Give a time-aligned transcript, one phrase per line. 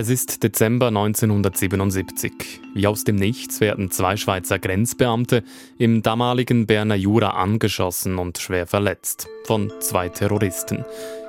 [0.00, 2.32] Es ist Dezember 1977.
[2.72, 5.44] Wie aus dem Nichts werden zwei Schweizer Grenzbeamte
[5.76, 10.86] im damaligen Berner Jura angeschossen und schwer verletzt von zwei Terroristen.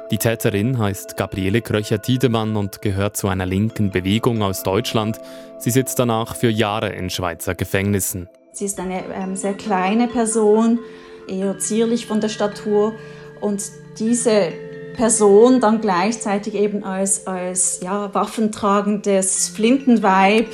[0.10, 5.19] Die Täterin heißt Gabriele Kröcher-Tiedemann und gehört zu einer linken Bewegung aus Deutschland.
[5.60, 8.29] Sie sitzt danach für Jahre in Schweizer Gefängnissen.
[8.53, 10.79] Sie ist eine ähm, sehr kleine Person,
[11.28, 12.96] eher zierlich von der Statur
[13.42, 13.63] und
[13.99, 14.53] diese
[14.96, 20.47] Person dann gleichzeitig eben als, als ja, waffentragendes Flintenweib.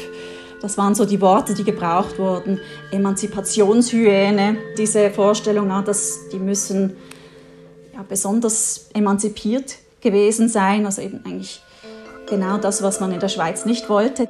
[0.62, 2.59] Das waren so die Worte, die gebraucht wurden.
[2.91, 6.95] Emanzipationshyäne, diese Vorstellung, dass die müssen
[7.93, 11.62] ja, besonders emanzipiert gewesen sein, also eben eigentlich
[12.27, 14.27] genau das, was man in der Schweiz nicht wollte.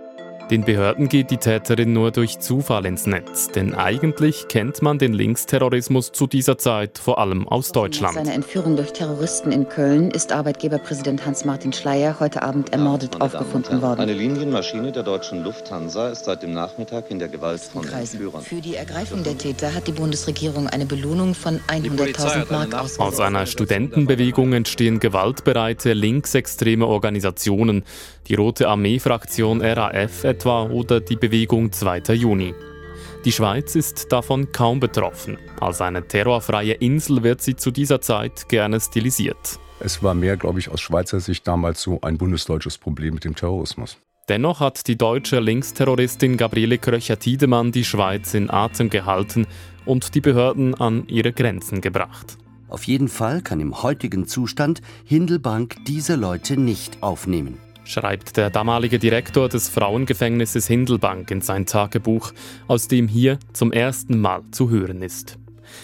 [0.49, 5.11] Den Behörden geht die Täterin nur durch Zufall ins Netz, denn eigentlich kennt man den
[5.11, 8.15] Linksterrorismus zu dieser Zeit vor allem aus Deutschland.
[8.15, 13.25] Nach seiner Entführung durch Terroristen in Köln ist Arbeitgeberpräsident Hans-Martin Schleyer heute Abend ermordet ja,
[13.25, 13.99] aufgefunden worden.
[13.99, 18.41] Eine Linienmaschine der deutschen Lufthansa ist seit dem Nachmittag in der Gewalt von Entführern.
[18.41, 23.01] Für die Ergreifung der Täter hat die Bundesregierung eine Belohnung von 100.000 Mark ausgesetzt.
[23.01, 27.83] Aus einer Studentenbewegung entstehen gewaltbereite linksextreme Organisationen.
[28.29, 32.13] Die Rote Armee-Fraktion RAF etwa oder die Bewegung 2.
[32.13, 32.53] Juni.
[33.25, 35.39] Die Schweiz ist davon kaum betroffen.
[35.59, 39.59] Als eine terrorfreie Insel wird sie zu dieser Zeit gerne stilisiert.
[39.79, 43.35] Es war mehr, glaube ich, aus Schweizer Sicht damals so ein bundesdeutsches Problem mit dem
[43.35, 43.97] Terrorismus.
[44.29, 49.47] Dennoch hat die deutsche Linksterroristin Gabriele Kröcher-Tiedemann die Schweiz in Atem gehalten
[49.85, 52.37] und die Behörden an ihre Grenzen gebracht.
[52.69, 58.99] Auf jeden Fall kann im heutigen Zustand Hindelbank diese Leute nicht aufnehmen schreibt der damalige
[58.99, 62.33] Direktor des Frauengefängnisses Hindelbank in sein Tagebuch,
[62.67, 65.37] aus dem hier zum ersten Mal zu hören ist.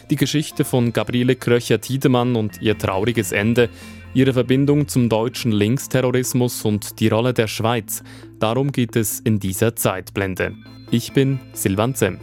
[0.10, 3.70] Die Geschichte von Gabriele Kröcher-Tiedemann und ihr trauriges Ende,
[4.14, 8.04] ihre Verbindung zum deutschen Linksterrorismus und die Rolle der Schweiz,
[8.40, 10.54] darum geht es in dieser Zeitblende.
[10.92, 12.22] Ich bin Silvan Zemp.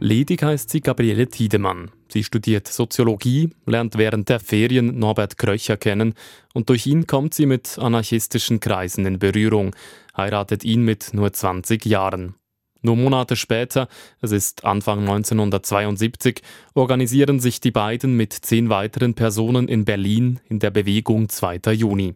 [0.00, 1.90] Ledig heißt sie Gabriele Tiedemann.
[2.08, 6.14] Sie studiert Soziologie, lernt während der Ferien Norbert Kröcher kennen
[6.54, 9.76] und durch ihn kommt sie mit anarchistischen Kreisen in Berührung,
[10.16, 12.34] heiratet ihn mit nur 20 Jahren.
[12.80, 13.88] Nur Monate später,
[14.20, 16.42] es ist Anfang 1972,
[16.74, 21.72] organisieren sich die beiden mit zehn weiteren Personen in Berlin in der Bewegung 2.
[21.72, 22.14] Juni.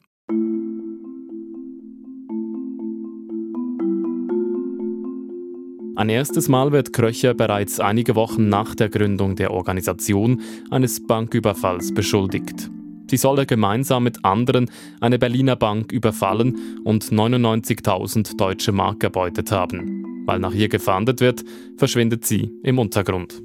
[6.03, 11.95] Ein erstes Mal wird Kröcher bereits einige Wochen nach der Gründung der Organisation eines Banküberfalls
[11.95, 12.73] beschuldigt.
[13.09, 14.69] Sie solle gemeinsam mit anderen
[15.01, 20.25] eine Berliner Bank überfallen und 99.000 deutsche Mark erbeutet haben.
[20.27, 21.45] Weil nach ihr gefahndet wird,
[21.77, 23.41] verschwindet sie im Untergrund.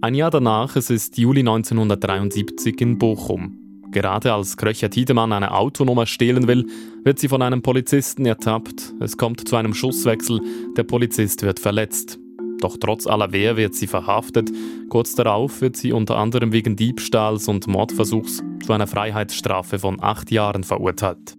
[0.00, 3.65] Ein Jahr danach, es ist Juli 1973 in Bochum.
[3.96, 6.66] Gerade als Kröcher Tiedemann eine Autonummer stehlen will,
[7.02, 8.92] wird sie von einem Polizisten ertappt.
[9.00, 10.38] Es kommt zu einem Schusswechsel,
[10.76, 12.18] der Polizist wird verletzt.
[12.60, 14.50] Doch trotz aller Wehr wird sie verhaftet.
[14.90, 20.30] Kurz darauf wird sie unter anderem wegen Diebstahls und Mordversuchs zu einer Freiheitsstrafe von acht
[20.30, 21.34] Jahren verurteilt.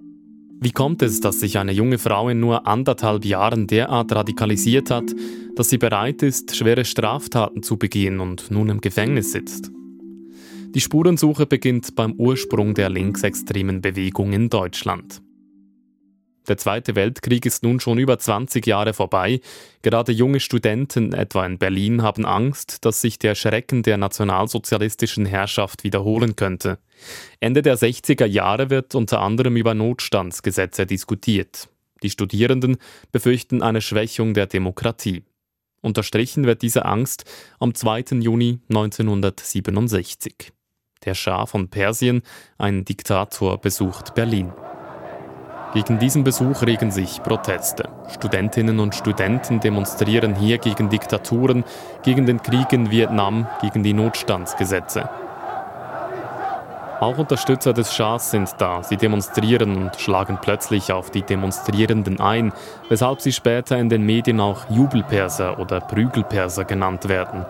[0.60, 5.14] Wie kommt es, dass sich eine junge Frau in nur anderthalb Jahren derart radikalisiert hat,
[5.56, 9.72] dass sie bereit ist, schwere Straftaten zu begehen und nun im Gefängnis sitzt?
[10.72, 15.22] Die Spurensuche beginnt beim Ursprung der linksextremen Bewegung in Deutschland.
[16.48, 19.40] Der Zweite Weltkrieg ist nun schon über 20 Jahre vorbei.
[19.82, 25.84] Gerade junge Studenten, etwa in Berlin, haben Angst, dass sich der Schrecken der nationalsozialistischen Herrschaft
[25.84, 26.80] wiederholen könnte.
[27.40, 31.70] Ende der 60er Jahre wird unter anderem über Notstandsgesetze diskutiert.
[32.04, 32.78] Die Studierenden
[33.12, 35.24] befürchten eine Schwächung der Demokratie.
[35.82, 37.26] Unterstrichen wird diese Angst
[37.60, 38.20] am 2.
[38.20, 40.54] Juni 1967.
[41.08, 42.22] Der Schah von Persien,
[42.58, 44.52] ein Diktator, besucht Berlin.
[45.74, 47.88] Gegen diesen Besuch regen sich Proteste.
[48.14, 51.64] Studentinnen und Studenten demonstrieren hier gegen Diktaturen,
[52.04, 55.10] gegen den Krieg in Vietnam, gegen die Notstandsgesetze.
[57.00, 58.84] Auch Unterstützer des Schahs sind da.
[58.84, 62.52] Sie demonstrieren und schlagen plötzlich auf die Demonstrierenden ein,
[62.90, 67.46] weshalb sie später in den Medien auch Jubelperser oder Prügelperser genannt werden.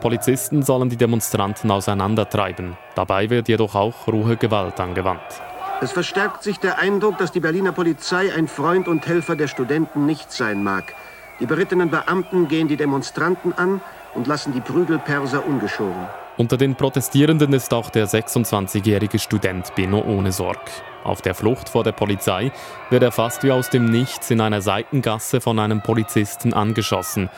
[0.00, 2.76] Polizisten sollen die Demonstranten auseinandertreiben.
[2.94, 5.42] Dabei wird jedoch auch rohe Gewalt angewandt.
[5.80, 10.06] Es verstärkt sich der Eindruck, dass die Berliner Polizei ein Freund und Helfer der Studenten
[10.06, 10.94] nicht sein mag.
[11.40, 13.80] Die berittenen Beamten gehen die Demonstranten an
[14.14, 16.08] und lassen die Prügelperser ungeschoren.
[16.36, 20.58] Unter den Protestierenden ist auch der 26-jährige Student Benno Ohnesorg.
[21.04, 22.52] Auf der Flucht vor der Polizei
[22.90, 27.28] wird er fast wie aus dem Nichts in einer Seitengasse von einem Polizisten angeschossen.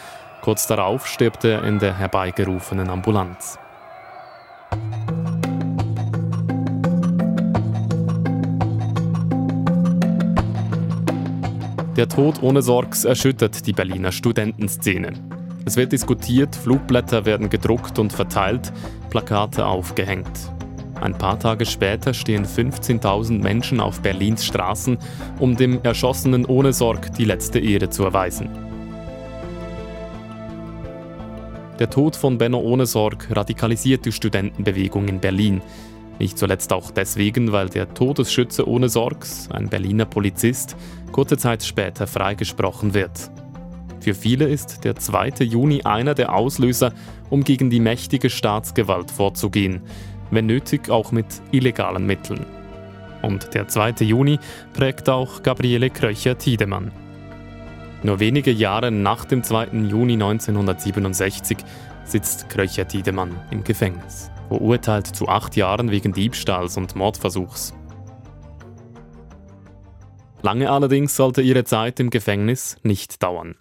[0.43, 3.59] Kurz darauf stirbt er in der herbeigerufenen Ambulanz.
[11.97, 15.13] Der Tod ohne Sorgs erschüttert die Berliner Studentenszene.
[15.67, 18.73] Es wird diskutiert, Flugblätter werden gedruckt und verteilt,
[19.11, 20.31] Plakate aufgehängt.
[20.99, 24.97] Ein paar Tage später stehen 15.000 Menschen auf Berlins Straßen,
[25.39, 28.70] um dem Erschossenen ohne Sorg die letzte Ehre zu erweisen.
[31.81, 35.63] Der Tod von Benno ohne Sorg radikalisiert die Studentenbewegung in Berlin.
[36.19, 40.77] Nicht zuletzt auch deswegen, weil der Todesschütze ohne Sorgs, ein Berliner Polizist,
[41.11, 43.31] kurze Zeit später freigesprochen wird.
[44.01, 45.45] Für viele ist der 2.
[45.45, 46.93] Juni einer der Auslöser,
[47.31, 49.81] um gegen die mächtige Staatsgewalt vorzugehen,
[50.31, 52.45] wenn nötig auch mit illegalen Mitteln.
[53.23, 54.05] Und der 2.
[54.05, 54.39] Juni
[54.75, 56.93] prägt auch Gabriele Kröcher-Tiedemann.
[58.03, 59.67] Nur wenige Jahre nach dem 2.
[59.89, 61.59] Juni 1967
[62.05, 67.73] sitzt Kröcher-Tiedemann im Gefängnis verurteilt zu acht Jahren wegen Diebstahls und Mordversuchs.
[70.43, 73.55] Lange allerdings sollte ihre Zeit im Gefängnis nicht dauern.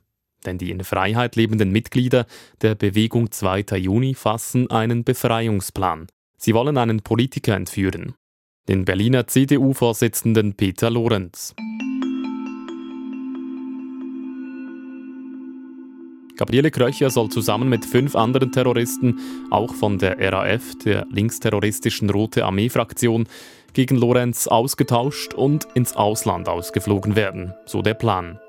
[0.48, 2.26] Denn die in Freiheit lebenden Mitglieder
[2.62, 3.78] der Bewegung 2.
[3.78, 6.08] Juni fassen einen Befreiungsplan.
[6.38, 8.16] Sie wollen einen Politiker entführen.
[8.68, 11.54] Den Berliner CDU-Vorsitzenden Peter Lorenz.
[16.40, 19.20] Gabriele Kröcher soll zusammen mit fünf anderen Terroristen,
[19.50, 23.28] auch von der RAF, der linksterroristischen Rote Armee-Fraktion,
[23.74, 28.40] gegen Lorenz ausgetauscht und ins Ausland ausgeflogen werden, so der Plan.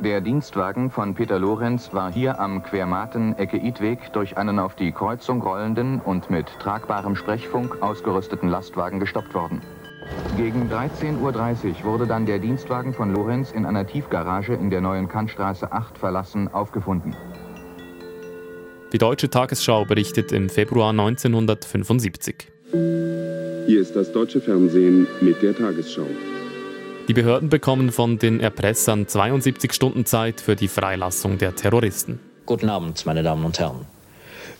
[0.00, 5.40] Der Dienstwagen von Peter Lorenz war hier am Quermaten-Ecke Idweg durch einen auf die Kreuzung
[5.40, 9.62] rollenden und mit tragbarem Sprechfunk ausgerüsteten Lastwagen gestoppt worden.
[10.36, 15.08] Gegen 13.30 Uhr wurde dann der Dienstwagen von Lorenz in einer Tiefgarage in der neuen
[15.08, 17.14] Kantstraße 8 verlassen aufgefunden.
[18.92, 22.48] Die Deutsche Tagesschau berichtet im Februar 1975.
[22.72, 26.06] Hier ist das deutsche Fernsehen mit der Tagesschau.
[27.06, 32.20] Die Behörden bekommen von den Erpressern 72 Stunden Zeit für die Freilassung der Terroristen.
[32.46, 33.86] Guten Abend, meine Damen und Herren.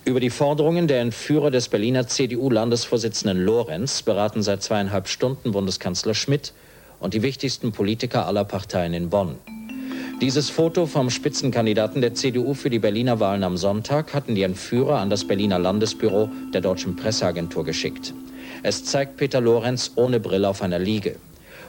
[0.03, 6.53] Über die Forderungen der Entführer des Berliner CDU-Landesvorsitzenden Lorenz beraten seit zweieinhalb Stunden Bundeskanzler Schmidt
[6.99, 9.35] und die wichtigsten Politiker aller Parteien in Bonn.
[10.19, 14.97] Dieses Foto vom Spitzenkandidaten der CDU für die Berliner Wahlen am Sonntag hatten die Entführer
[14.97, 18.13] an das Berliner Landesbüro der Deutschen Presseagentur geschickt.
[18.63, 21.15] Es zeigt Peter Lorenz ohne Brille auf einer Liege.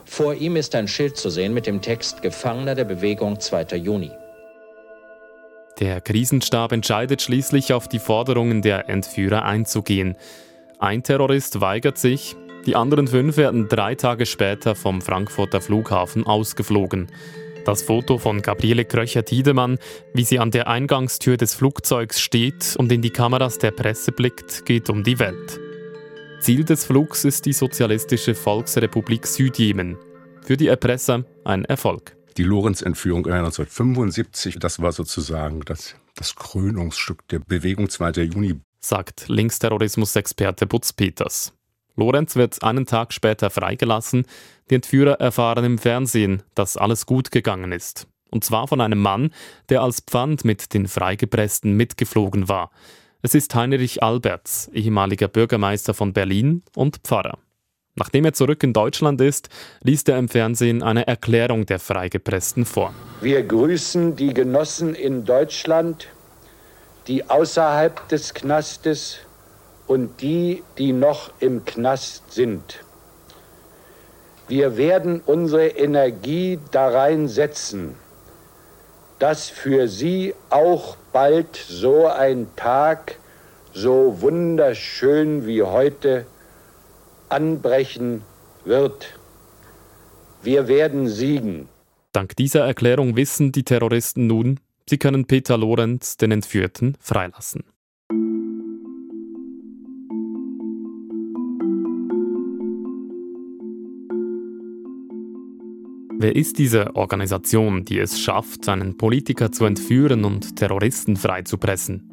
[0.07, 3.77] Vor ihm ist ein Schild zu sehen mit dem Text Gefangener der Bewegung 2.
[3.77, 4.11] Juni.
[5.83, 10.17] Der Krisenstab entscheidet schließlich auf die Forderungen der Entführer einzugehen.
[10.79, 12.37] Ein Terrorist weigert sich,
[12.67, 17.09] die anderen fünf werden drei Tage später vom Frankfurter Flughafen ausgeflogen.
[17.65, 19.79] Das Foto von Gabriele Kröcher-Tiedemann,
[20.15, 24.65] wie sie an der Eingangstür des Flugzeugs steht und in die Kameras der Presse blickt,
[24.65, 25.59] geht um die Welt.
[26.39, 29.99] Ziel des Flugs ist die Sozialistische Volksrepublik Südjemen.
[30.43, 32.15] Für die Erpresser ein Erfolg.
[32.39, 38.23] Die Lorenz-Entführung 1975, das war sozusagen das, das Krönungsstück der Bewegung 2.
[38.23, 38.61] Juni.
[38.81, 41.53] Sagt Linksterrorismusexperte Butz Peters.
[41.95, 44.25] Lorenz wird einen Tag später freigelassen.
[44.71, 48.09] Die Entführer erfahren im Fernsehen, dass alles gut gegangen ist.
[48.31, 49.31] Und zwar von einem Mann,
[49.69, 52.71] der als Pfand mit den Freigepressten mitgeflogen war.
[53.21, 57.39] Es ist Heinrich Alberts, ehemaliger Bürgermeister von Berlin und Pfarrer.
[57.95, 59.51] Nachdem er zurück in Deutschland ist,
[59.83, 62.95] liest er im Fernsehen eine Erklärung der Freigepressten vor.
[63.21, 66.09] Wir grüßen die Genossen in Deutschland,
[67.07, 69.19] die außerhalb des Knastes
[69.87, 72.83] und die, die noch im Knast sind.
[74.49, 77.95] Wir werden unsere Energie darein setzen,
[79.19, 83.19] dass für Sie auch bald so ein Tag,
[83.75, 86.27] so wunderschön wie heute,
[87.33, 88.23] anbrechen
[88.65, 89.19] wird.
[90.43, 91.69] Wir werden siegen.
[92.13, 97.65] Dank dieser Erklärung wissen die Terroristen nun, sie können Peter Lorenz, den Entführten, freilassen.
[106.19, 112.12] Wer ist diese Organisation, die es schafft, einen Politiker zu entführen und Terroristen freizupressen?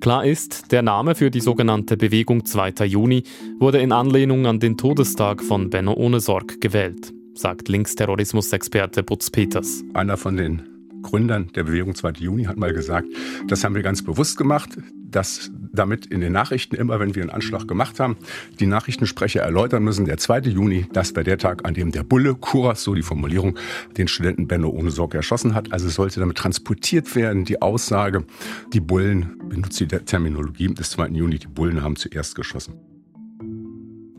[0.00, 2.86] Klar ist, der Name für die sogenannte Bewegung 2.
[2.86, 3.22] Juni
[3.58, 9.84] wurde in Anlehnung an den Todestag von Benno Ohnesorg gewählt, sagt Linksterrorismusexperte Butz Peters.
[9.94, 10.62] Einer von den
[11.02, 12.12] Gründern der Bewegung 2.
[12.18, 13.08] Juni hat mal gesagt,
[13.48, 17.30] das haben wir ganz bewusst gemacht, dass damit in den Nachrichten immer, wenn wir einen
[17.30, 18.16] Anschlag gemacht haben,
[18.60, 20.40] die Nachrichtensprecher erläutern müssen, der 2.
[20.40, 23.58] Juni, das war der Tag, an dem der Bulle, Kuras, so die Formulierung,
[23.96, 25.72] den Studenten Benno ohne Sorge erschossen hat.
[25.72, 28.24] Also sollte damit transportiert werden, die Aussage,
[28.72, 31.08] die Bullen, benutzt die Terminologie des 2.
[31.08, 32.74] Juni, die Bullen haben zuerst geschossen.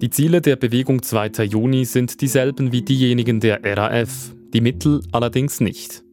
[0.01, 1.45] Die Ziele der Bewegung 2.
[1.45, 4.35] Juni sind dieselben wie diejenigen der RAF.
[4.53, 6.03] Die Mittel allerdings nicht.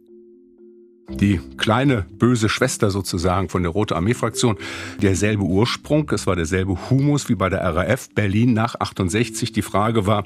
[1.18, 4.56] Die kleine böse Schwester sozusagen von der Rote Armee-Fraktion,
[5.02, 9.52] derselbe Ursprung, es war derselbe Humus wie bei der RAF Berlin nach 68.
[9.52, 10.24] Die Frage war,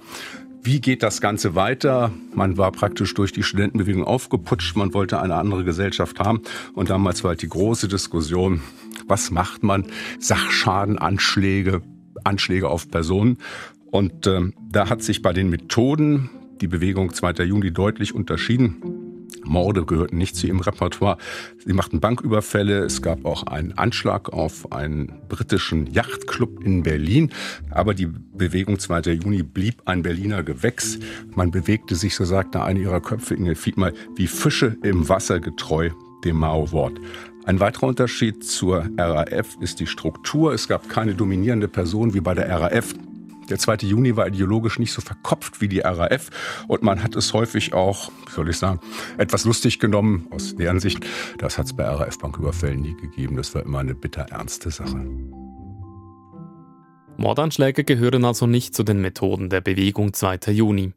[0.62, 2.10] wie geht das Ganze weiter?
[2.34, 6.40] Man war praktisch durch die Studentenbewegung aufgeputscht, man wollte eine andere Gesellschaft haben.
[6.74, 8.62] Und damals war halt die große Diskussion,
[9.06, 9.84] was macht man?
[10.18, 11.82] Sachschadenanschläge,
[12.24, 13.36] Anschläge auf Personen.
[13.90, 16.30] Und äh, da hat sich bei den Methoden
[16.62, 17.44] die Bewegung 2.
[17.44, 19.03] Juni deutlich unterschieden.
[19.44, 21.18] Morde gehörten nicht zu ihrem Repertoire.
[21.64, 22.84] Sie machten Banküberfälle.
[22.84, 27.30] Es gab auch einen Anschlag auf einen britischen Yachtclub in Berlin.
[27.70, 29.00] Aber die Bewegung 2.
[29.12, 30.98] Juni blieb ein Berliner Gewächs.
[31.34, 35.90] Man bewegte sich, so sagte eine ihrer Köpfe, Inge Fiedmal, wie Fische im Wasser getreu
[36.24, 36.98] dem Mao-Wort.
[37.46, 40.54] Ein weiterer Unterschied zur RAF ist die Struktur.
[40.54, 42.94] Es gab keine dominierende Person wie bei der RAF.
[43.50, 43.76] Der 2.
[43.86, 46.30] Juni war ideologisch nicht so verkopft wie die RAF
[46.68, 48.80] und man hat es häufig auch, wie soll ich sagen,
[49.18, 51.04] etwas lustig genommen aus deren Sicht.
[51.38, 53.36] Das hat es bei RAF-Banküberfällen nie gegeben.
[53.36, 55.06] Das war immer eine bitter ernste Sache.
[57.16, 60.50] Mordanschläge gehören also nicht zu den Methoden der Bewegung 2.
[60.50, 60.92] Juni.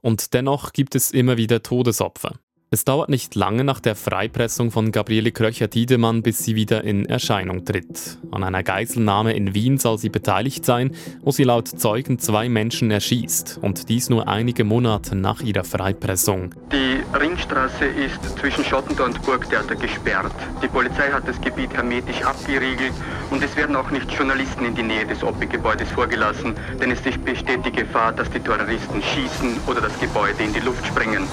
[0.00, 2.34] Und dennoch gibt es immer wieder Todesopfer.
[2.72, 7.64] Es dauert nicht lange nach der Freipressung von Gabriele Kröcher-Tiedemann, bis sie wieder in Erscheinung
[7.64, 8.16] tritt.
[8.30, 12.92] An einer Geiselnahme in Wien soll sie beteiligt sein, wo sie laut Zeugen zwei Menschen
[12.92, 13.58] erschießt.
[13.60, 16.54] Und dies nur einige Monate nach ihrer Freipressung.
[16.70, 20.32] Die Ringstraße ist zwischen Schottentor und Burgtheater gesperrt.
[20.62, 22.92] Die Polizei hat das Gebiet hermetisch abgeriegelt
[23.32, 27.66] und es werden auch nicht Journalisten in die Nähe des OPI-Gebäudes vorgelassen, denn es besteht
[27.66, 31.26] die Gefahr, dass die Terroristen schießen oder das Gebäude in die Luft sprengen.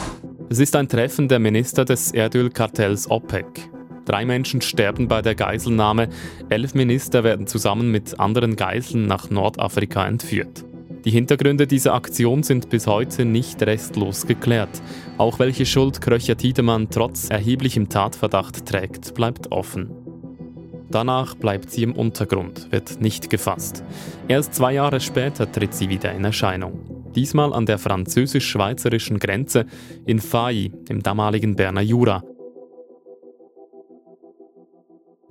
[0.50, 3.70] Es ist ein Treffen der Minister des Erdölkartells OPEC.
[4.06, 6.08] Drei Menschen sterben bei der Geiselnahme,
[6.48, 10.63] elf Minister werden zusammen mit anderen Geiseln nach Nordafrika entführt.
[11.04, 14.82] Die Hintergründe dieser Aktion sind bis heute nicht restlos geklärt.
[15.18, 19.92] Auch welche Schuld Kröcher Tiedemann trotz erheblichem Tatverdacht trägt, bleibt offen.
[20.89, 23.84] Danach bleibt sie im Untergrund, wird nicht gefasst.
[24.30, 29.66] Erst zwei Jahre später tritt sie wieder in Erscheinung diesmal an der französisch-schweizerischen Grenze
[30.06, 32.24] in Failly, im damaligen Berner Jura.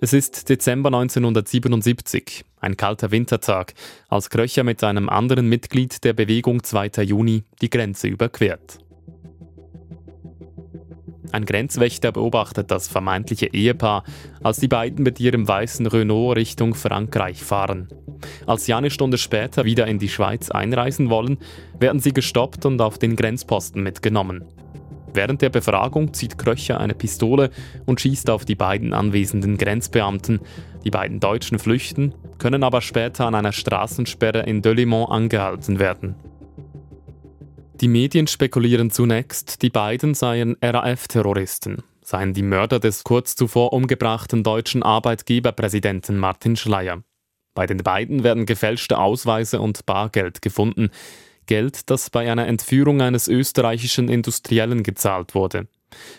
[0.00, 3.73] Es ist Dezember 1977, ein kalter Wintertag,
[4.09, 7.02] als Kröcher mit einem anderen Mitglied der Bewegung 2.
[7.05, 8.78] Juni die Grenze überquert.
[11.33, 14.04] Ein Grenzwächter beobachtet das vermeintliche Ehepaar,
[14.42, 17.88] als die beiden mit ihrem weißen Renault Richtung Frankreich fahren.
[18.47, 21.38] Als sie eine Stunde später wieder in die Schweiz einreisen wollen,
[21.78, 24.45] werden sie gestoppt und auf den Grenzposten mitgenommen.
[25.12, 27.50] Während der Befragung zieht Kröcher eine Pistole
[27.87, 30.40] und schießt auf die beiden anwesenden Grenzbeamten.
[30.85, 36.16] Die beiden Deutschen flüchten, können aber später an einer Straßensperre in Delimont angehalten werden.
[37.80, 44.42] Die Medien spekulieren zunächst, die beiden seien RAF-Terroristen, seien die Mörder des kurz zuvor umgebrachten
[44.42, 47.02] deutschen Arbeitgeberpräsidenten Martin Schleyer.
[47.54, 50.88] Bei den beiden werden gefälschte Ausweise und Bargeld gefunden.
[51.45, 55.68] Geld, das bei einer Entführung eines österreichischen Industriellen gezahlt wurde.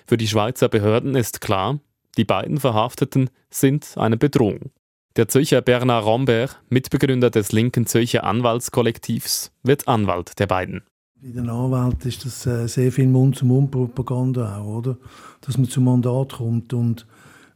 [0.05, 1.79] Für die Schweizer Behörden ist klar,
[2.17, 4.71] die beiden Verhafteten sind eine Bedrohung.
[5.15, 10.83] Der Zürcher Bernard Rombert, Mitbegründer des linken Zürcher Anwaltskollektivs, wird Anwalt der beiden.
[11.19, 14.97] Bei den Anwälten ist das äh, sehr viel Mund-zu-Mund-Propaganda auch, oder?
[15.41, 16.73] Dass man zum Mandat kommt.
[16.73, 17.07] Und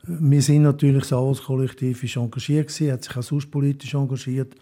[0.03, 4.55] äh, wir sind natürlich, das Anwaltskollektiv ist engagiert gewesen, hat sich auch sonst politisch engagiert.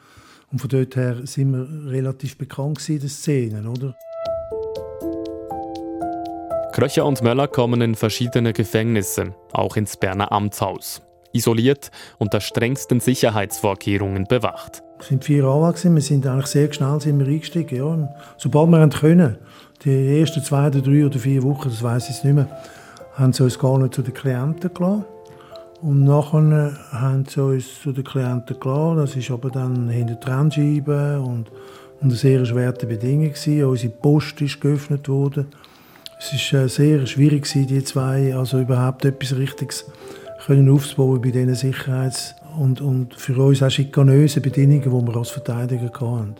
[0.52, 3.96] Und von dort her sind wir relativ bekannt in den Szenen, oder?
[6.74, 11.02] Kröcher und Möller kommen in verschiedene Gefängnisse, auch ins Berner Amtshaus.
[11.32, 14.84] Isoliert unter strengsten Sicherheitsvorkehrungen bewacht.
[15.00, 17.78] Es sind vier Anwälte, wir sind eigentlich sehr schnell sind wir eingestiegen.
[17.78, 18.10] Ja.
[18.38, 19.38] Sobald wir können,
[19.84, 22.48] die ersten zwei oder drei oder vier Wochen, das weiß ich nicht mehr,
[23.14, 25.06] haben sie uns gar nicht zu den Klienten gelassen.
[25.82, 28.98] Und nachher haben sie uns zu den Klienten gelassen.
[28.98, 31.46] Das ist aber dann hinter Trennscheiben und
[32.02, 33.34] unter sehr schweren Bedingungen.
[33.66, 35.48] Unsere Post ist geöffnet worden.
[36.20, 39.86] Es war äh, sehr schwierig, die zwei, also überhaupt etwas Richtiges
[40.50, 45.92] aufzubauen bei diesen Sicherheits- und, und für uns auch schikanöse Bedingungen, die wir als Verteidiger
[45.94, 46.36] hatten.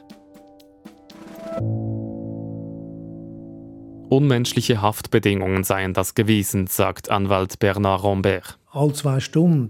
[4.10, 8.58] Unmenschliche Haftbedingungen seien das gewesen, sagt Anwalt Bernard Rombert.
[8.72, 9.70] Alle zwei Stunden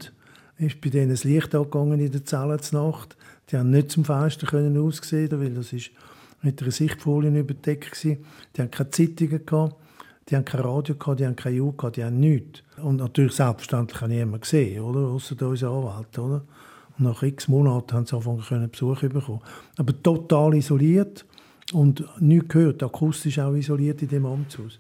[0.58, 3.18] ist bei denen das Licht angegangen in der Zelle Nacht.
[3.52, 5.92] Die haben nicht zum Fenster können aussehen, weil das ist
[6.42, 8.16] mit einer Sichtfolie überdeckt war.
[8.56, 9.76] Die haben keine Zeitungen gehabt,
[10.30, 12.62] die haben kein Radio gehabt, die haben keine gehabt, die haben nichts.
[12.82, 15.00] Und natürlich selbstverständlich habe niemand gesehen, oder?
[15.00, 16.42] Außer unsere Anwälte, oder?
[16.98, 19.42] Und nach x Monaten haben sie angefangen Besuch bekommen.
[19.78, 21.26] Aber total isoliert
[21.74, 24.80] und nichts gehört, akustisch auch isoliert in dem Amtshaus.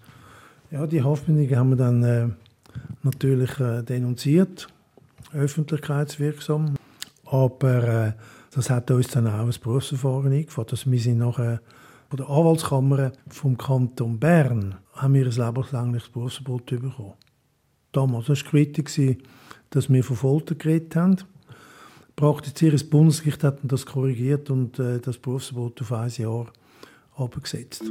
[0.71, 2.27] Ja, die Haftbedingungen haben wir dann äh,
[3.01, 4.67] natürlich äh, denunziert,
[5.33, 6.75] öffentlichkeitswirksam.
[7.25, 8.13] Aber äh,
[8.51, 10.71] das hat uns dann auch ein Berufsverfahren eingeführt.
[10.71, 11.61] Also wir sind nachher
[12.09, 17.13] von der Anwaltskammer vom Kanton Bern haben wir ein lebenslängliches Berufsverbot bekommen.
[17.91, 19.17] Damals war es kritisch,
[19.69, 21.17] dass wir von Folter geredet haben.
[22.15, 26.47] Praktizierendes Bundesgericht hat das korrigiert und äh, das Berufsverbot auf ein Jahr
[27.15, 27.83] abgesetzt.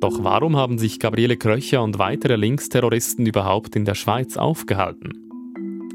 [0.00, 5.24] Doch warum haben sich Gabriele Kröcher und weitere Linksterroristen überhaupt in der Schweiz aufgehalten?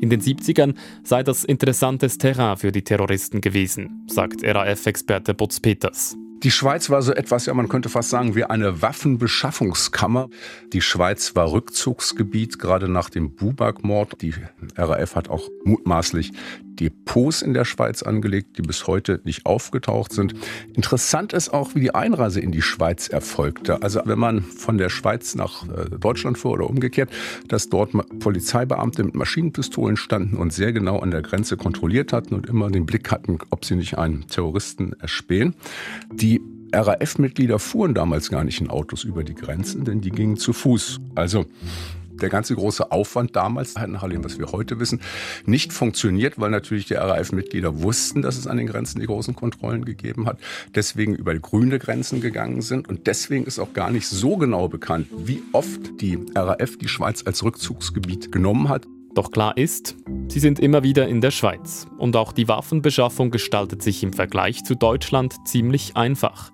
[0.01, 6.15] In den 70ern sei das interessantes Terrain für die Terroristen gewesen, sagt RAF-Experte Butz Peters.
[6.43, 10.29] Die Schweiz war so etwas, ja, man könnte fast sagen, wie eine Waffenbeschaffungskammer.
[10.71, 14.21] Die Schweiz war Rückzugsgebiet, gerade nach dem Bubak-Mord.
[14.21, 14.33] Die
[14.77, 16.31] RAF hat auch mutmaßlich
[16.79, 20.33] Depots in der Schweiz angelegt, die bis heute nicht aufgetaucht sind.
[20.73, 23.81] Interessant ist auch, wie die Einreise in die Schweiz erfolgte.
[23.81, 27.09] Also wenn man von der Schweiz nach äh, Deutschland fuhr oder umgekehrt,
[27.47, 32.47] dass dort Polizeibeamte mit Maschinenpistolen standen und sehr genau an der Grenze kontrolliert hatten und
[32.47, 35.55] immer den Blick hatten, ob sie nicht einen Terroristen erspähen.
[36.13, 36.41] Die
[36.73, 40.99] RAF-Mitglieder fuhren damals gar nicht in Autos über die Grenzen, denn die gingen zu Fuß.
[41.15, 41.45] Also
[42.21, 45.01] der ganze große Aufwand damals nach allem, was wir heute wissen,
[45.45, 49.85] nicht funktioniert, weil natürlich die RAF-Mitglieder wussten, dass es an den Grenzen die großen Kontrollen
[49.85, 50.39] gegeben hat,
[50.75, 55.07] deswegen über grüne Grenzen gegangen sind und deswegen ist auch gar nicht so genau bekannt,
[55.17, 58.85] wie oft die RAF die Schweiz als Rückzugsgebiet genommen hat.
[59.15, 59.95] Doch klar ist,
[60.27, 64.63] sie sind immer wieder in der Schweiz und auch die Waffenbeschaffung gestaltet sich im Vergleich
[64.63, 66.51] zu Deutschland ziemlich einfach.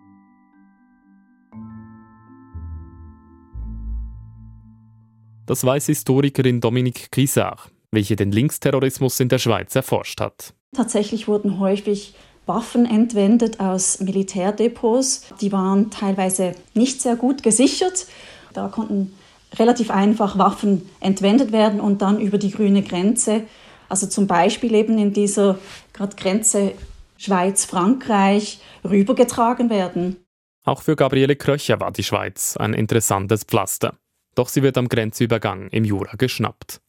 [5.46, 10.54] Das weiß Historikerin Dominique Grisard, welche den Linksterrorismus in der Schweiz erforscht hat.
[10.76, 12.16] Tatsächlich wurden häufig
[12.48, 15.26] Waffen entwendet aus Militärdepots.
[15.42, 18.08] Die waren teilweise nicht sehr gut gesichert.
[18.54, 19.14] Da konnten
[19.58, 23.44] relativ einfach Waffen entwendet werden und dann über die grüne Grenze,
[23.88, 25.60] also zum Beispiel eben in dieser
[25.94, 26.74] gerade Grenze
[27.18, 30.18] Schweiz-Frankreich, rübergetragen werden.
[30.66, 33.96] Auch für Gabriele Kröcher war die Schweiz ein interessantes Pflaster.
[34.36, 36.82] Doch sie wird am Grenzübergang im Jura geschnappt.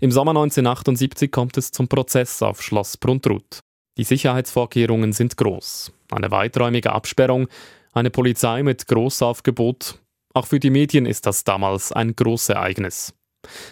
[0.00, 3.60] Im Sommer 1978 kommt es zum Prozess auf Schloss Bruntrut.
[3.98, 5.92] Die Sicherheitsvorkehrungen sind groß.
[6.10, 7.48] Eine weiträumige Absperrung,
[7.92, 9.98] eine Polizei mit Großaufgebot.
[10.34, 13.14] Auch für die Medien ist das damals ein Großereignis.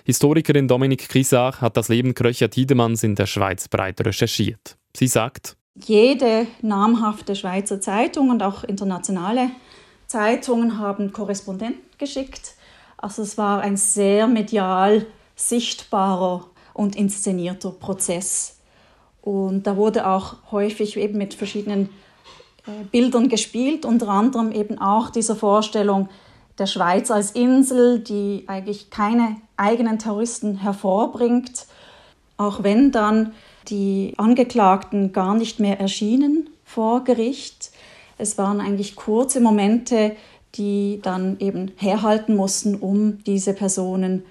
[0.05, 4.77] Historikerin Dominique Grisard hat das Leben Kröcher Tiedemanns in der Schweiz breit recherchiert.
[4.97, 9.51] Sie sagt, jede namhafte Schweizer Zeitung und auch internationale
[10.07, 12.55] Zeitungen haben Korrespondenten geschickt
[13.01, 18.59] also es war ein sehr medial sichtbarer und inszenierter Prozess.
[19.23, 21.89] Und da wurde auch häufig eben mit verschiedenen
[22.67, 26.09] äh, Bildern gespielt, unter anderem eben auch dieser Vorstellung
[26.59, 31.67] der Schweiz als Insel, die eigentlich keine eigenen Terroristen hervorbringt,
[32.37, 33.33] auch wenn dann
[33.69, 37.71] die Angeklagten gar nicht mehr erschienen vor Gericht.
[38.19, 40.17] Es waren eigentlich kurze Momente,
[40.55, 44.25] die dann eben herhalten mussten, um diese Personen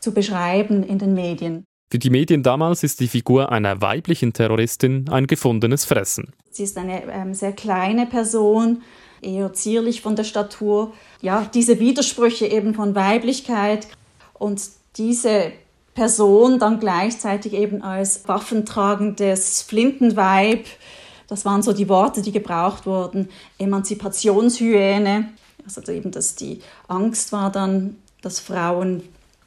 [0.00, 1.64] zu beschreiben in den Medien.
[1.90, 6.32] Für die Medien damals ist die Figur einer weiblichen Terroristin ein gefundenes Fressen.
[6.50, 8.82] Sie ist eine ähm, sehr kleine Person,
[9.22, 10.92] eher zierlich von der Statur.
[11.22, 13.86] Ja, diese Widersprüche eben von Weiblichkeit
[14.34, 14.60] und
[14.96, 15.52] diese
[15.94, 20.66] Person dann gleichzeitig eben als waffentragendes Flintenweib.
[21.28, 23.28] Das waren so die Worte, die gebraucht wurden.
[23.58, 25.32] Emanzipationshyäne.
[25.64, 29.02] Also eben, dass die Angst war dann, dass Frauen,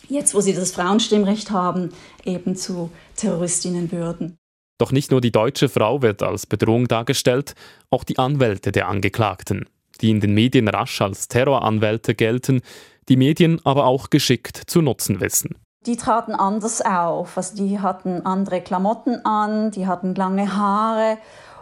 [0.10, 1.92] jetzt wo sie das Frauenstimmrecht haben,
[2.26, 4.38] eben zu Terroristinnen würden.
[4.80, 7.56] Doch nicht nur die deutsche Frau wird als Bedrohung dargestellt,
[7.90, 9.66] auch die Anwälte der Angeklagten,
[10.02, 12.62] die in den Medien rasch als Terroranwälte gelten,
[13.10, 15.56] die Medien aber auch geschickt zu nutzen wissen.
[15.86, 21.18] Die traten anders auf, also die hatten andere Klamotten an, die hatten lange Haare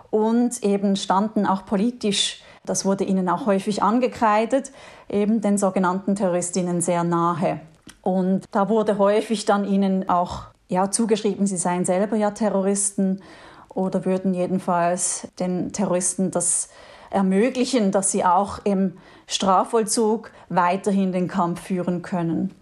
[0.09, 4.71] und eben standen auch politisch das wurde ihnen auch häufig angekreidet,
[5.09, 7.59] eben den sogenannten Terroristinnen sehr nahe.
[8.01, 13.21] Und da wurde häufig dann ihnen auch ja, zugeschrieben, sie seien selber ja Terroristen
[13.69, 16.69] oder würden jedenfalls den Terroristen das
[17.11, 18.97] ermöglichen, dass sie auch im
[19.27, 22.53] Strafvollzug weiterhin den Kampf führen können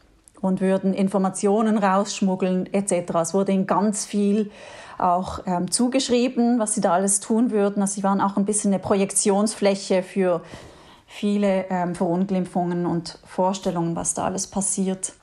[0.42, 3.14] und würden Informationen rausschmuggeln etc.
[3.22, 4.52] Es wurde ihnen ganz viel
[5.04, 7.82] auch ähm, zugeschrieben, was sie da alles tun würden.
[7.82, 10.42] Also sie waren auch ein bisschen eine Projektionsfläche für
[11.06, 15.14] viele ähm, Verunglimpfungen und Vorstellungen, was da alles passiert.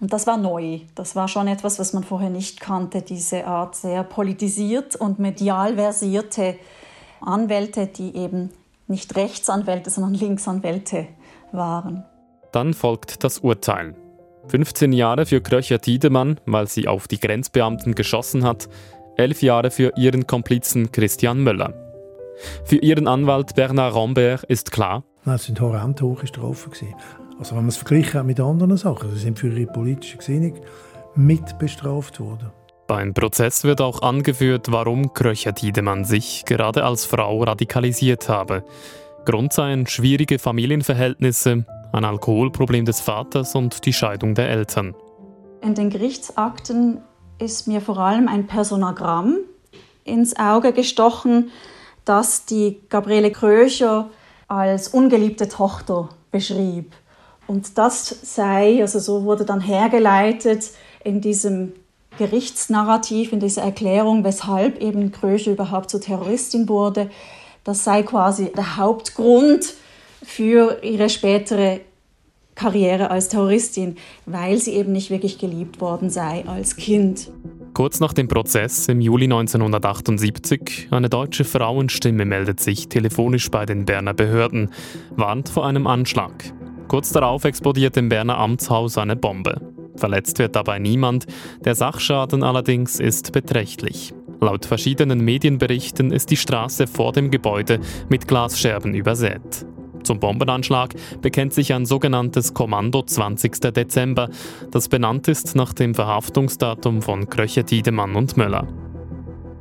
[0.00, 0.80] Und das war neu.
[0.94, 5.74] Das war schon etwas, was man vorher nicht kannte, diese Art sehr politisiert und medial
[5.74, 6.56] versierte
[7.20, 8.50] Anwälte, die eben
[8.86, 11.06] nicht Rechtsanwälte, sondern Linksanwälte
[11.52, 12.04] waren.
[12.52, 13.94] Dann folgt das Urteil.
[14.48, 18.68] 15 Jahre für Kröcher Tiedemann, weil sie auf die Grenzbeamten geschossen hat,
[19.20, 21.74] 11 Jahre für ihren Komplizen Christian Möller.
[22.64, 26.72] Für ihren Anwalt Bernard Rambert ist klar, das sind horrend hohe Strafen.
[27.38, 30.54] Also wenn man es verglichen mit anderen Sachen, sie sind für ihre politische Gesinnung
[31.14, 32.50] mit bestraft worden.
[32.86, 38.64] Beim Prozess wird auch angeführt, warum Kröcher Tiedemann sich gerade als Frau radikalisiert habe.
[39.26, 44.94] Grund seien schwierige Familienverhältnisse, ein Alkoholproblem des Vaters und die Scheidung der Eltern.
[45.62, 47.02] In den Gerichtsakten
[47.40, 49.38] ist mir vor allem ein Personagramm
[50.04, 51.50] ins Auge gestochen,
[52.04, 54.10] das die Gabriele Kröcher
[54.48, 56.92] als ungeliebte Tochter beschrieb.
[57.46, 60.70] Und das sei, also so wurde dann hergeleitet
[61.04, 61.72] in diesem
[62.18, 67.10] Gerichtsnarrativ, in dieser Erklärung, weshalb eben Kröcher überhaupt zur Terroristin wurde,
[67.64, 69.74] das sei quasi der Hauptgrund
[70.22, 71.80] für ihre spätere
[72.60, 73.96] Karriere als Terroristin,
[74.26, 77.32] weil sie eben nicht wirklich geliebt worden sei als Kind.
[77.72, 83.86] Kurz nach dem Prozess im Juli 1978, eine deutsche Frauenstimme meldet sich telefonisch bei den
[83.86, 84.68] Berner Behörden,
[85.16, 86.52] warnt vor einem Anschlag.
[86.88, 89.58] Kurz darauf explodiert im Berner Amtshaus eine Bombe.
[89.96, 91.24] Verletzt wird dabei niemand,
[91.64, 94.12] der Sachschaden allerdings ist beträchtlich.
[94.42, 99.64] Laut verschiedenen Medienberichten ist die Straße vor dem Gebäude mit Glasscherben übersät.
[100.02, 103.60] Zum Bombenanschlag bekennt sich ein sogenanntes Kommando 20.
[103.72, 104.28] Dezember,
[104.70, 108.66] das benannt ist nach dem Verhaftungsdatum von Kröcher, Tiedemann und Möller.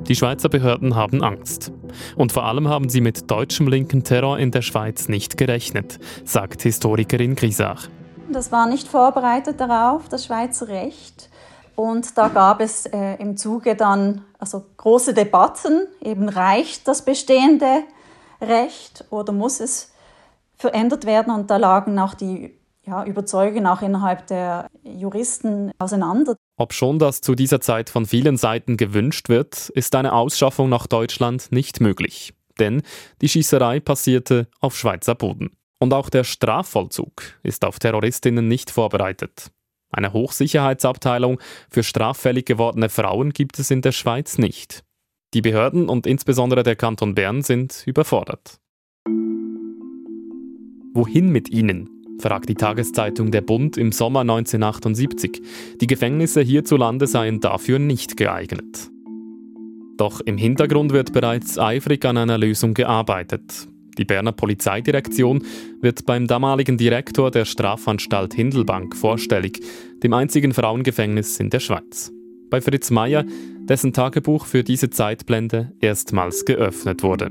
[0.08, 1.72] Die Schweizer Behörden haben Angst.
[2.16, 6.62] Und vor allem haben sie mit deutschem linken Terror in der Schweiz nicht gerechnet, sagt
[6.62, 7.88] Historikerin Grisach.
[8.32, 11.30] Das war nicht vorbereitet darauf, das Schweizer Recht.
[11.76, 17.84] Und da gab es äh, im Zuge dann also große Debatten, eben reicht das bestehende
[18.42, 19.92] Recht oder muss es
[20.60, 21.34] verändert werden?
[21.34, 22.54] Und da lagen auch die
[22.86, 26.36] ja, Überzeugungen auch innerhalb der Juristen auseinander.
[26.58, 30.88] Ob schon das zu dieser Zeit von vielen Seiten gewünscht wird, ist eine Ausschaffung nach
[30.88, 32.34] Deutschland nicht möglich.
[32.60, 32.82] Denn
[33.22, 35.52] die Schießerei passierte auf Schweizer Boden.
[35.80, 39.52] Und auch der Strafvollzug ist auf Terroristinnen nicht vorbereitet.
[39.92, 44.84] Eine Hochsicherheitsabteilung für straffällig gewordene Frauen gibt es in der Schweiz nicht.
[45.34, 48.60] Die Behörden und insbesondere der Kanton Bern sind überfordert.
[50.94, 51.90] Wohin mit ihnen?
[52.20, 55.42] fragt die Tageszeitung Der Bund im Sommer 1978.
[55.80, 58.90] Die Gefängnisse hierzulande seien dafür nicht geeignet.
[59.98, 63.68] Doch im Hintergrund wird bereits eifrig an einer Lösung gearbeitet.
[63.98, 65.44] Die Berner Polizeidirektion
[65.82, 69.62] wird beim damaligen Direktor der Strafanstalt Hindelbank vorstellig,
[70.02, 72.12] dem einzigen Frauengefängnis in der Schweiz.
[72.50, 73.26] Bei Fritz Meyer,
[73.68, 77.30] dessen Tagebuch für diese Zeitblende erstmals geöffnet wurde.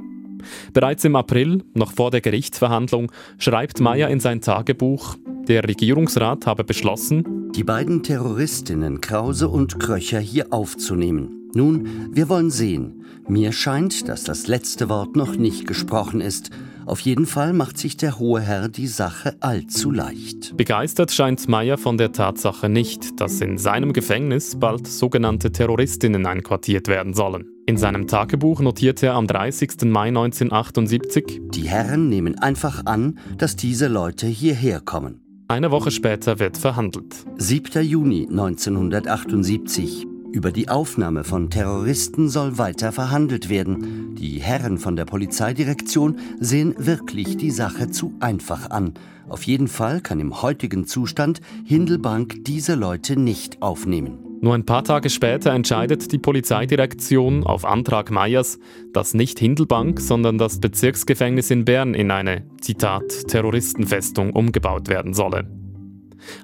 [0.72, 6.64] Bereits im April, noch vor der Gerichtsverhandlung, schreibt Meyer in sein Tagebuch, der Regierungsrat habe
[6.64, 11.50] beschlossen, die beiden Terroristinnen Krause und Kröcher hier aufzunehmen.
[11.54, 13.04] Nun, wir wollen sehen.
[13.26, 16.50] Mir scheint, dass das letzte Wort noch nicht gesprochen ist.
[16.86, 20.56] Auf jeden Fall macht sich der hohe Herr die Sache allzu leicht.
[20.56, 26.88] Begeistert scheint Meyer von der Tatsache nicht, dass in seinem Gefängnis bald sogenannte Terroristinnen einquartiert
[26.88, 27.57] werden sollen.
[27.68, 29.82] In seinem Tagebuch notiert er am 30.
[29.84, 35.20] Mai 1978, Die Herren nehmen einfach an, dass diese Leute hierher kommen.
[35.48, 37.26] Eine Woche später wird verhandelt.
[37.36, 37.84] 7.
[37.84, 40.06] Juni 1978.
[40.32, 44.14] Über die Aufnahme von Terroristen soll weiter verhandelt werden.
[44.14, 48.94] Die Herren von der Polizeidirektion sehen wirklich die Sache zu einfach an.
[49.28, 54.27] Auf jeden Fall kann im heutigen Zustand Hindelbank diese Leute nicht aufnehmen.
[54.40, 58.60] Nur ein paar Tage später entscheidet die Polizeidirektion auf Antrag Meyers,
[58.92, 65.48] dass nicht Hindelbank, sondern das Bezirksgefängnis in Bern in eine, Zitat, Terroristenfestung umgebaut werden solle.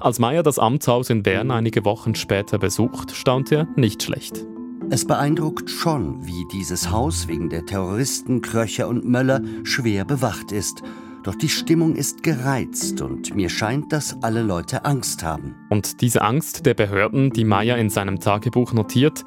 [0.00, 4.44] Als Meyer das Amtshaus in Bern einige Wochen später besucht, staunt er nicht schlecht.
[4.90, 10.83] Es beeindruckt schon, wie dieses Haus wegen der Terroristen Kröcher und Möller schwer bewacht ist.
[11.24, 15.54] Doch die Stimmung ist gereizt und mir scheint, dass alle Leute Angst haben.
[15.70, 19.24] Und diese Angst der Behörden, die Meyer in seinem Tagebuch notiert,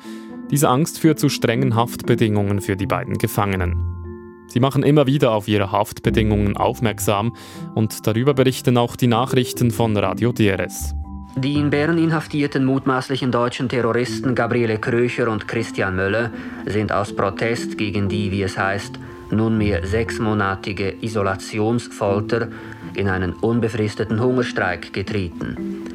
[0.51, 4.45] diese Angst führt zu strengen Haftbedingungen für die beiden Gefangenen.
[4.47, 7.35] Sie machen immer wieder auf ihre Haftbedingungen aufmerksam
[7.73, 10.93] und darüber berichten auch die Nachrichten von Radio DRS.
[11.35, 16.31] Die in Bern inhaftierten mutmaßlichen deutschen Terroristen Gabriele Kröcher und Christian Möller
[16.65, 18.99] sind aus Protest gegen die, wie es heißt,
[19.31, 22.47] nunmehr sechsmonatige Isolationsfolter
[22.93, 25.85] in einen unbefristeten Hungerstreik getreten.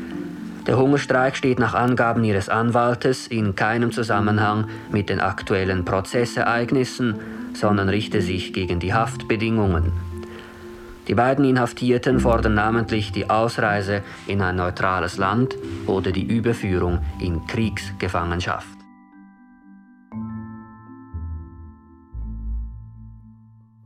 [0.66, 7.16] Der Hungerstreik steht nach Angaben ihres Anwaltes in keinem Zusammenhang mit den aktuellen Prozessereignissen
[7.54, 9.92] sondern richte sich gegen die Haftbedingungen.
[11.08, 17.46] Die beiden Inhaftierten fordern namentlich die Ausreise in ein neutrales Land oder die Überführung in
[17.46, 18.81] Kriegsgefangenschaft.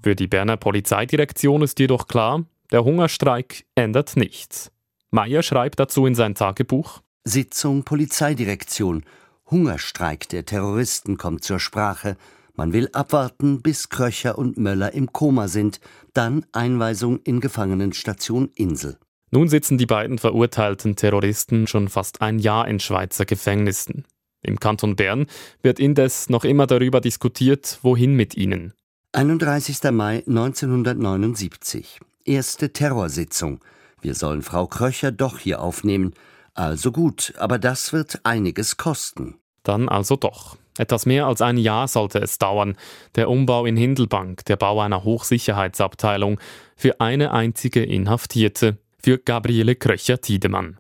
[0.07, 4.71] Für die Berner Polizeidirektion ist jedoch klar, der Hungerstreik ändert nichts.
[5.11, 9.03] Meyer schreibt dazu in sein Tagebuch Sitzung Polizeidirektion.
[9.51, 12.17] Hungerstreik der Terroristen kommt zur Sprache.
[12.55, 15.81] Man will abwarten, bis Kröcher und Möller im Koma sind,
[16.15, 18.99] dann Einweisung in Gefangenenstation Insel.
[19.33, 24.05] Nun sitzen die beiden verurteilten Terroristen schon fast ein Jahr in Schweizer Gefängnissen.
[24.41, 25.27] Im Kanton Bern
[25.63, 28.73] wird indes noch immer darüber diskutiert, wohin mit ihnen.
[29.17, 29.83] 31.
[29.93, 32.01] Mai 1979.
[32.27, 33.61] Erste Terrorsitzung.
[34.03, 36.13] Wir sollen Frau Kröcher doch hier aufnehmen.
[36.53, 39.37] Also gut, aber das wird einiges kosten.
[39.63, 40.59] Dann also doch.
[40.77, 42.77] Etwas mehr als ein Jahr sollte es dauern,
[43.15, 46.39] der Umbau in Hindelbank, der Bau einer Hochsicherheitsabteilung,
[46.77, 50.77] für eine einzige Inhaftierte, für Gabriele Kröcher-Tiedemann.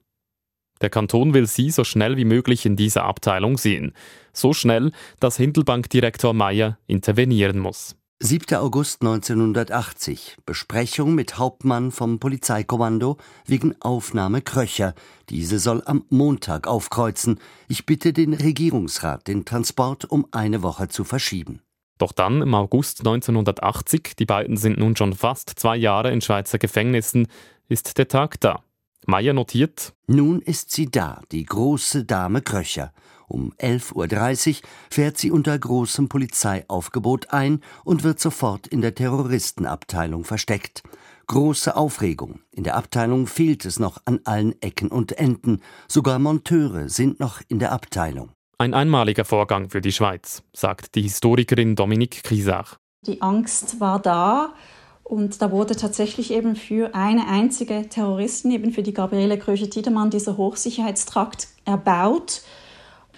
[0.82, 3.94] Der Kanton will sie so schnell wie möglich in dieser Abteilung sehen.
[4.34, 7.96] So schnell, dass Hindelbank-Direktor Meyer intervenieren muss.
[8.18, 8.56] 7.
[8.56, 10.38] August 1980.
[10.46, 14.94] Besprechung mit Hauptmann vom Polizeikommando wegen Aufnahme Kröcher.
[15.28, 17.38] Diese soll am Montag aufkreuzen.
[17.68, 21.60] Ich bitte den Regierungsrat, den Transport um eine Woche zu verschieben.
[21.98, 26.58] Doch dann, im August 1980, die beiden sind nun schon fast zwei Jahre in Schweizer
[26.58, 27.28] Gefängnissen,
[27.68, 28.62] ist der Tag da.
[29.06, 32.94] Meyer notiert: Nun ist sie da, die große Dame Kröcher.
[33.28, 40.24] Um 11.30 Uhr fährt sie unter großem Polizeiaufgebot ein und wird sofort in der Terroristenabteilung
[40.24, 40.82] versteckt.
[41.26, 42.40] Große Aufregung.
[42.52, 45.60] In der Abteilung fehlt es noch an allen Ecken und Enden.
[45.88, 48.30] Sogar Monteure sind noch in der Abteilung.
[48.58, 52.76] Ein einmaliger Vorgang für die Schweiz, sagt die Historikerin Dominique Kriesach.
[53.06, 54.54] Die Angst war da
[55.02, 60.36] und da wurde tatsächlich eben für eine einzige Terroristin, eben für die Gabriele Kröcher-Tiedemann, dieser
[60.36, 62.42] Hochsicherheitstrakt erbaut.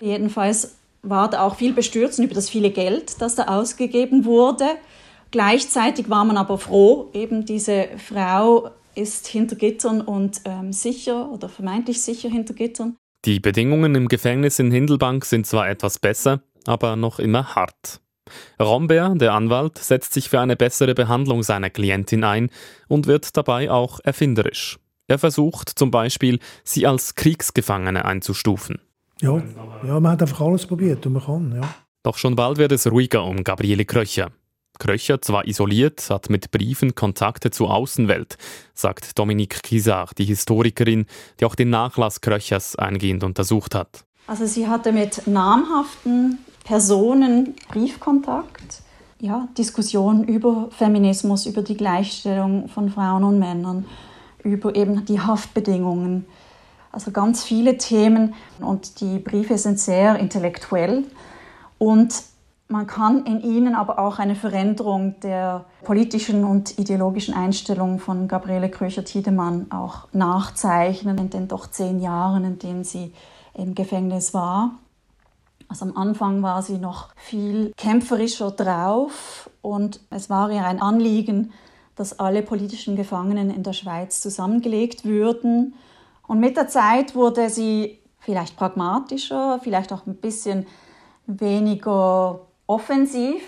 [0.00, 4.66] Jedenfalls war da auch viel Bestürzen über das viele Geld, das da ausgegeben wurde.
[5.30, 11.48] Gleichzeitig war man aber froh, eben diese Frau ist hinter Gittern und ähm, sicher oder
[11.48, 12.96] vermeintlich sicher hinter Gittern.
[13.24, 18.00] Die Bedingungen im Gefängnis in Hindelbank sind zwar etwas besser, aber noch immer hart.
[18.60, 22.50] Rombert, der Anwalt, setzt sich für eine bessere Behandlung seiner Klientin ein
[22.88, 24.78] und wird dabei auch erfinderisch.
[25.06, 28.78] Er versucht zum Beispiel, sie als Kriegsgefangene einzustufen.
[29.20, 29.42] Ja,
[29.86, 31.68] ja man hat einfach alles probiert und man kann, ja.
[32.02, 34.30] Doch schon bald wird es ruhiger um Gabriele Kröcher.
[34.78, 38.38] Kröcher, zwar isoliert, hat mit Briefen Kontakte zur Außenwelt,
[38.74, 41.06] sagt Dominique Kisar, die Historikerin,
[41.40, 44.04] die auch den Nachlass Kröchers eingehend untersucht hat.
[44.28, 48.82] Also sie hatte mit namhaften Personen Briefkontakt,
[49.20, 53.86] ja, Diskussionen über Feminismus, über die Gleichstellung von Frauen und Männern,
[54.44, 56.26] über eben die Haftbedingungen
[56.92, 61.04] also ganz viele Themen und die Briefe sind sehr intellektuell
[61.78, 62.14] und
[62.70, 68.68] man kann in ihnen aber auch eine Veränderung der politischen und ideologischen Einstellung von Gabriele
[68.68, 73.14] Kröcher-Tiedemann auch nachzeichnen in den doch zehn Jahren, in denen sie
[73.54, 74.72] im Gefängnis war.
[75.68, 81.52] Also am Anfang war sie noch viel kämpferischer drauf und es war ihr ein Anliegen,
[81.96, 85.74] dass alle politischen Gefangenen in der Schweiz zusammengelegt würden
[86.28, 90.66] und mit der Zeit wurde sie vielleicht pragmatischer, vielleicht auch ein bisschen
[91.26, 93.42] weniger offensiv,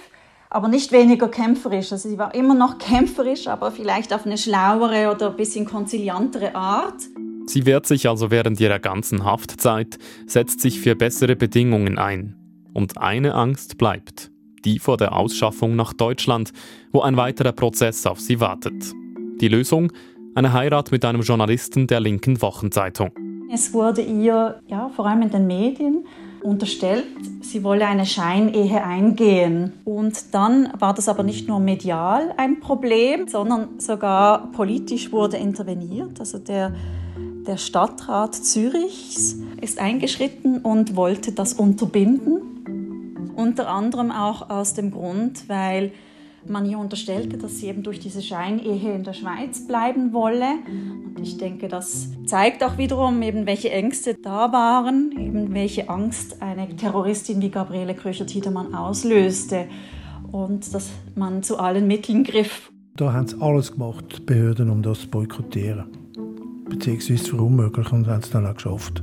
[0.49, 1.93] aber nicht weniger kämpferisch.
[1.93, 6.55] Also sie war immer noch kämpferisch, aber vielleicht auf eine schlauere oder ein bisschen konziliantere
[6.55, 7.03] Art.
[7.47, 12.37] Sie wehrt sich also während ihrer ganzen Haftzeit, setzt sich für bessere Bedingungen ein.
[12.73, 14.31] Und eine Angst bleibt,
[14.65, 16.53] die vor der Ausschaffung nach Deutschland,
[16.93, 18.93] wo ein weiterer Prozess auf sie wartet.
[19.41, 19.93] Die Lösung?
[20.33, 23.11] Eine Heirat mit einem Journalisten der linken Wochenzeitung.
[23.53, 26.07] Es wurde ihr, ja, vor allem in den Medien,
[26.41, 27.05] unterstellt,
[27.43, 29.73] sie wolle eine Scheinehe eingehen.
[29.85, 36.21] Und dann war das aber nicht nur medial ein Problem, sondern sogar politisch wurde interveniert.
[36.21, 36.75] Also der,
[37.47, 43.33] der Stadtrat Zürichs ist eingeschritten und wollte das unterbinden.
[43.35, 45.91] Unter anderem auch aus dem Grund, weil
[46.47, 50.59] man ihr unterstellte, dass sie eben durch diese Scheinehe in der Schweiz bleiben wolle.
[51.17, 56.41] Und ich denke, das zeigt auch wiederum eben, welche Ängste da waren, eben welche Angst
[56.43, 59.67] eine Terroristin wie Gabriele Kröcher-Tiedemann auslöste
[60.33, 62.73] und dass man zu allen Mitteln griff.
[62.97, 65.87] Da haben sie alles gemacht, die Behörden, um das zu boykottieren.
[66.69, 69.03] Beziehungsweise zu verunmöglichen und haben es dann auch geschafft.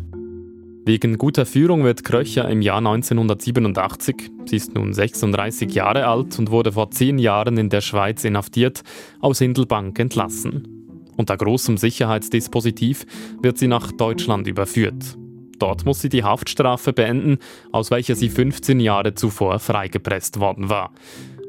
[0.88, 6.50] Wegen guter Führung wird Kröcher im Jahr 1987, sie ist nun 36 Jahre alt und
[6.50, 8.84] wurde vor zehn Jahren in der Schweiz inhaftiert,
[9.20, 10.66] aus Hindelbank entlassen.
[11.18, 13.06] Unter großem Sicherheitsdispositiv
[13.42, 15.18] wird sie nach Deutschland überführt.
[15.60, 17.40] Dort muss sie die Haftstrafe beenden,
[17.74, 20.94] aus welcher sie 15 Jahre zuvor freigepresst worden war.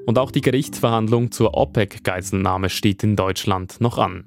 [0.05, 4.25] Und auch die Gerichtsverhandlung zur OPEC-Geiselnahme steht in Deutschland noch an.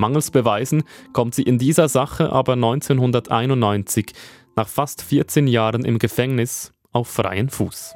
[0.00, 0.82] Mangels Beweisen
[1.12, 4.12] kommt sie in dieser Sache aber 1991,
[4.56, 7.94] nach fast 14 Jahren im Gefängnis, auf freien Fuß.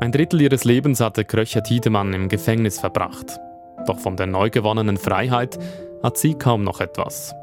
[0.00, 3.38] Ein Drittel ihres Lebens hatte Kröcher Tiedemann im Gefängnis verbracht.
[3.86, 5.58] Doch von der neu gewonnenen Freiheit
[6.02, 7.34] hat sie kaum noch etwas.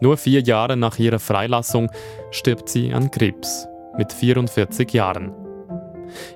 [0.00, 1.90] Nur vier Jahre nach ihrer Freilassung
[2.30, 5.41] stirbt sie an Krebs mit 44 Jahren.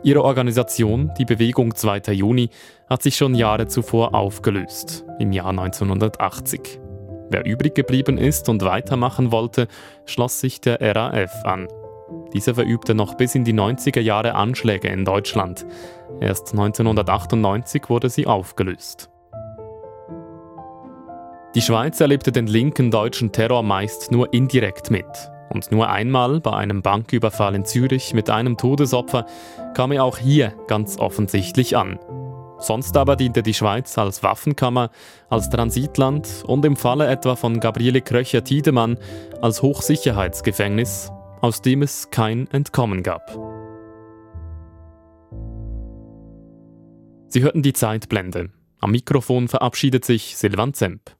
[0.02, 2.12] Ihre Organisation, die Bewegung 2.
[2.12, 2.50] Juni,
[2.88, 6.80] hat sich schon Jahre zuvor aufgelöst, im Jahr 1980.
[7.30, 9.66] Wer übrig geblieben ist und weitermachen wollte,
[10.04, 11.66] schloss sich der RAF an.
[12.32, 15.66] Diese verübte noch bis in die 90er Jahre Anschläge in Deutschland.
[16.20, 19.10] Erst 1998 wurde sie aufgelöst.
[21.54, 25.06] Die Schweiz erlebte den linken deutschen Terror meist nur indirekt mit.
[25.50, 29.26] Und nur einmal bei einem Banküberfall in Zürich mit einem Todesopfer
[29.74, 31.98] kam er auch hier ganz offensichtlich an.
[32.58, 34.90] Sonst aber diente die Schweiz als Waffenkammer,
[35.28, 38.98] als Transitland und im Falle etwa von Gabriele Kröcher-Tiedemann
[39.42, 43.38] als Hochsicherheitsgefängnis, aus dem es kein Entkommen gab.
[47.28, 48.50] Sie hörten die Zeitblende.
[48.80, 51.16] Am Mikrofon verabschiedet sich Silvan Zemp.